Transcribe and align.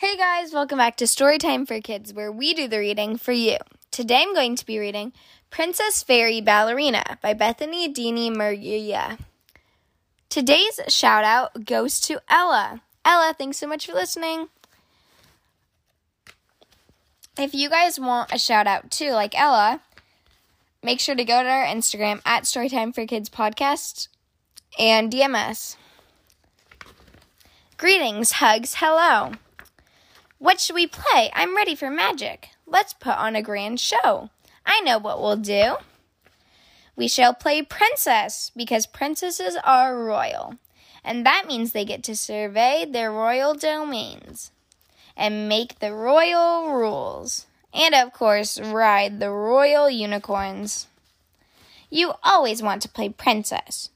guys, 0.00 0.52
welcome 0.52 0.78
back 0.78 0.96
to 0.96 1.04
Storytime 1.04 1.66
for 1.66 1.80
Kids, 1.80 2.12
where 2.12 2.30
we 2.30 2.54
do 2.54 2.68
the 2.68 2.78
reading 2.78 3.16
for 3.16 3.32
you. 3.32 3.56
Today 3.90 4.22
I'm 4.22 4.34
going 4.34 4.56
to 4.56 4.66
be 4.66 4.78
reading 4.78 5.12
Princess 5.50 6.02
Fairy 6.02 6.40
Ballerina 6.40 7.18
by 7.22 7.34
Bethanie 7.34 7.92
Deeney 7.92 8.30
Murguia. 8.30 9.18
Today's 10.28 10.80
shout 10.88 11.24
out 11.24 11.64
goes 11.64 12.00
to 12.02 12.20
Ella. 12.28 12.82
Ella, 13.04 13.34
thanks 13.36 13.56
so 13.56 13.66
much 13.66 13.86
for 13.86 13.92
listening. 13.92 14.48
If 17.38 17.54
you 17.54 17.68
guys 17.68 17.98
want 17.98 18.32
a 18.32 18.38
shout 18.38 18.66
out 18.66 18.90
too, 18.90 19.12
like 19.12 19.38
Ella, 19.38 19.80
make 20.82 21.00
sure 21.00 21.14
to 21.14 21.24
go 21.24 21.42
to 21.42 21.48
our 21.48 21.64
Instagram 21.64 22.20
at 22.24 22.44
Storytime 22.44 22.94
for 22.94 23.06
Kids 23.06 23.28
Podcast 23.28 24.08
and 24.78 25.10
DMS. 25.10 25.76
Greetings, 27.76 28.32
hugs, 28.32 28.76
hello. 28.78 29.32
What 30.38 30.60
should 30.60 30.74
we 30.74 30.86
play? 30.86 31.30
I'm 31.32 31.56
ready 31.56 31.74
for 31.74 31.88
magic. 31.88 32.50
Let's 32.66 32.92
put 32.92 33.16
on 33.16 33.34
a 33.34 33.42
grand 33.42 33.80
show. 33.80 34.28
I 34.66 34.80
know 34.80 34.98
what 34.98 35.20
we'll 35.20 35.36
do. 35.36 35.76
We 36.94 37.08
shall 37.08 37.32
play 37.32 37.62
princess 37.62 38.50
because 38.54 38.86
princesses 38.86 39.56
are 39.64 39.98
royal, 39.98 40.56
and 41.02 41.24
that 41.24 41.46
means 41.46 41.72
they 41.72 41.86
get 41.86 42.02
to 42.04 42.16
survey 42.16 42.86
their 42.88 43.10
royal 43.10 43.54
domains 43.54 44.50
and 45.16 45.48
make 45.48 45.78
the 45.78 45.94
royal 45.94 46.70
rules, 46.70 47.46
and 47.72 47.94
of 47.94 48.12
course, 48.12 48.60
ride 48.60 49.20
the 49.20 49.30
royal 49.30 49.88
unicorns. 49.88 50.86
You 51.88 52.12
always 52.22 52.62
want 52.62 52.82
to 52.82 52.90
play 52.90 53.08
princess. 53.08 53.88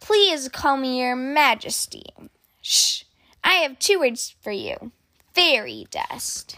Please 0.00 0.48
call 0.48 0.76
me 0.76 0.98
your 0.98 1.14
majesty. 1.14 2.06
Shh, 2.60 3.04
I 3.44 3.54
have 3.54 3.78
two 3.78 4.00
words 4.00 4.34
for 4.42 4.50
you 4.50 4.90
fairy 5.36 5.86
dust. 5.90 6.56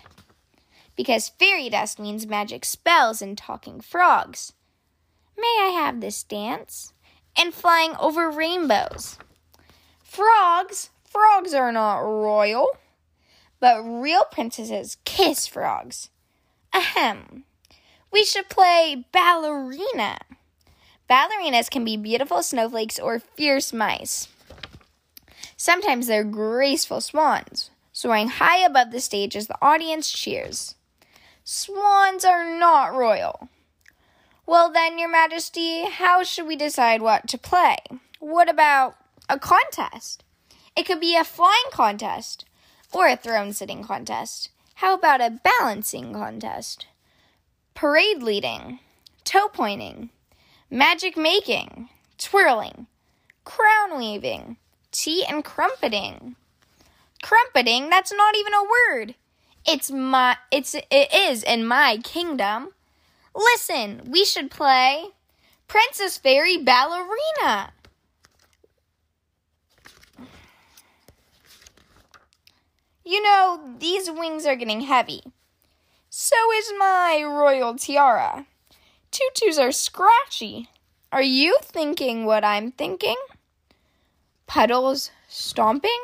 Because 0.95 1.29
fairy 1.29 1.69
dust 1.69 1.98
means 1.98 2.29
magic 2.29 2.65
spells 2.65 3.20
and 3.20 3.37
talking 3.37 3.81
frogs. 3.81 4.53
May 5.37 5.59
I 5.62 5.70
have 5.70 6.01
this 6.01 6.23
dance? 6.23 6.93
And 7.37 7.53
flying 7.53 7.97
over 7.98 8.31
rainbows. 8.31 9.19
Frogs? 10.05 10.91
Frogs 11.05 11.55
are 11.55 11.73
not 11.73 11.98
royal. 11.98 12.69
But 13.59 13.83
real 13.83 14.23
princesses 14.31 14.97
kiss 15.05 15.48
frogs. 15.48 16.11
Ahem. 16.73 17.45
We 18.13 18.25
should 18.25 18.48
play 18.48 19.05
ballerina. 19.11 20.19
Ballerinas 21.11 21.69
can 21.69 21.85
be 21.85 21.97
beautiful 21.97 22.45
snowflakes 22.45 23.01
or 23.01 23.19
fierce 23.19 23.73
mice. 23.73 24.29
Sometimes 25.57 26.07
they're 26.07 26.23
graceful 26.23 27.01
swans 27.01 27.70
soaring 27.99 28.29
high 28.29 28.65
above 28.65 28.93
the 28.93 29.01
stage 29.01 29.35
as 29.35 29.49
the 29.49 29.59
audience 29.61 30.09
cheers. 30.09 30.77
Swans 31.43 32.25
are 32.25 32.57
not 32.57 32.95
royal. 32.95 33.49
Well, 34.47 34.71
then, 34.73 35.01
Your 35.01 35.11
Majesty, 35.11 35.85
how 35.85 36.23
should 36.23 36.47
we 36.47 36.55
decide 36.55 37.03
what 37.03 37.27
to 37.27 37.37
play? 37.37 37.79
What 38.21 38.49
about 38.49 38.95
a 39.29 39.37
contest? 39.37 40.23
It 40.77 40.87
could 40.87 41.01
be 41.01 41.17
a 41.17 41.25
flying 41.25 41.73
contest 41.73 42.45
or 42.93 43.09
a 43.09 43.17
throne 43.17 43.53
sitting 43.53 43.83
contest. 43.83 44.51
How 44.75 44.95
about 44.95 45.21
a 45.21 45.41
balancing 45.43 46.13
contest? 46.13 46.87
Parade 47.75 48.23
leading, 48.23 48.79
toe 49.25 49.49
pointing, 49.49 50.11
magic 50.71 51.17
making, 51.17 51.89
twirling, 52.17 52.87
crown 53.45 53.99
weaving, 53.99 54.57
tea 54.93 55.25
and 55.29 55.45
crumpeting. 55.45 56.37
Crumpeting, 57.29 57.91
that's 57.91 58.11
not 58.11 58.34
even 58.39 58.55
a 58.55 58.62
word. 58.62 59.15
It's 59.67 59.91
my 59.91 60.39
it's 60.51 60.75
it 60.75 61.13
is 61.13 61.42
in 61.42 61.67
my 61.67 61.98
kingdom. 62.02 62.70
Listen, 63.35 64.01
we 64.11 64.25
should 64.25 64.51
play 64.51 65.11
Princess 65.67 66.17
Fairy 66.17 66.57
Ballerina. 66.57 67.75
You 73.05 73.23
know, 73.23 73.75
these 73.79 74.11
wings 74.11 74.47
are 74.47 74.57
getting 74.57 74.81
heavy. 74.81 75.20
So 76.08 76.35
is 76.57 76.73
my 76.79 77.23
royal 77.23 77.77
tiara. 77.77 78.47
Tutus 79.11 79.58
are 79.58 79.73
scratchy. 79.73 80.70
Are 81.13 81.20
you 81.20 81.58
thinking 81.61 82.25
what 82.25 82.42
I'm 82.42 82.73
thinking? 82.73 83.17
Puddles 84.47 85.11
stomping? 85.29 86.01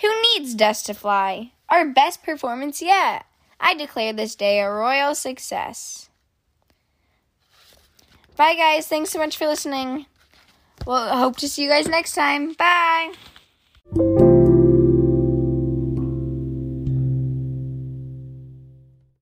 Who 0.00 0.22
needs 0.22 0.54
dust 0.54 0.86
to 0.86 0.94
fly? 0.94 1.52
Our 1.68 1.86
best 1.86 2.22
performance 2.22 2.80
yet. 2.80 3.24
I 3.60 3.74
declare 3.74 4.12
this 4.12 4.34
day 4.34 4.60
a 4.60 4.70
royal 4.70 5.14
success. 5.14 6.08
Bye, 8.36 8.54
guys. 8.54 8.86
Thanks 8.86 9.10
so 9.10 9.18
much 9.18 9.36
for 9.36 9.46
listening. 9.46 10.06
Well, 10.86 11.16
hope 11.16 11.36
to 11.38 11.48
see 11.48 11.64
you 11.64 11.68
guys 11.68 11.88
next 11.88 12.14
time. 12.14 12.52
Bye. 12.54 13.14